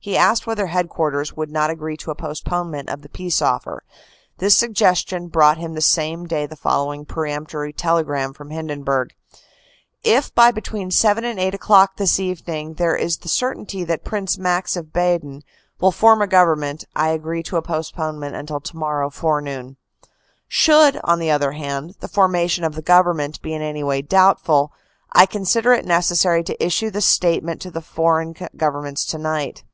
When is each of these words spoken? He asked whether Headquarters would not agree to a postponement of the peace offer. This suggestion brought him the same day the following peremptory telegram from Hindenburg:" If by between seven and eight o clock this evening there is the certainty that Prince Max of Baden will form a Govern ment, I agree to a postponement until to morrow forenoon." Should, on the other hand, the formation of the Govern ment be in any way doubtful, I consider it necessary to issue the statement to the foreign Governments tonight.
He 0.00 0.16
asked 0.16 0.46
whether 0.46 0.68
Headquarters 0.68 1.36
would 1.36 1.50
not 1.50 1.68
agree 1.68 1.96
to 1.98 2.10
a 2.10 2.14
postponement 2.14 2.88
of 2.88 3.02
the 3.02 3.10
peace 3.10 3.42
offer. 3.42 3.82
This 4.38 4.56
suggestion 4.56 5.26
brought 5.26 5.58
him 5.58 5.74
the 5.74 5.80
same 5.82 6.24
day 6.26 6.46
the 6.46 6.56
following 6.56 7.04
peremptory 7.04 7.72
telegram 7.74 8.32
from 8.32 8.48
Hindenburg:" 8.50 9.10
If 10.04 10.34
by 10.34 10.50
between 10.50 10.90
seven 10.92 11.24
and 11.24 11.38
eight 11.38 11.54
o 11.54 11.58
clock 11.58 11.96
this 11.96 12.18
evening 12.20 12.74
there 12.74 12.96
is 12.96 13.18
the 13.18 13.28
certainty 13.28 13.82
that 13.84 14.04
Prince 14.04 14.38
Max 14.38 14.76
of 14.76 14.92
Baden 14.94 15.42
will 15.78 15.92
form 15.92 16.22
a 16.22 16.26
Govern 16.28 16.60
ment, 16.60 16.84
I 16.96 17.10
agree 17.10 17.42
to 17.42 17.56
a 17.58 17.62
postponement 17.62 18.34
until 18.36 18.60
to 18.60 18.76
morrow 18.78 19.10
forenoon." 19.10 19.76
Should, 20.48 20.98
on 21.04 21.18
the 21.18 21.30
other 21.32 21.52
hand, 21.52 21.96
the 22.00 22.08
formation 22.08 22.64
of 22.64 22.76
the 22.76 22.82
Govern 22.82 23.16
ment 23.18 23.42
be 23.42 23.52
in 23.52 23.60
any 23.62 23.82
way 23.84 24.00
doubtful, 24.02 24.72
I 25.12 25.26
consider 25.26 25.74
it 25.74 25.84
necessary 25.84 26.42
to 26.44 26.64
issue 26.64 26.90
the 26.90 27.02
statement 27.02 27.60
to 27.62 27.70
the 27.70 27.82
foreign 27.82 28.34
Governments 28.56 29.04
tonight. 29.04 29.64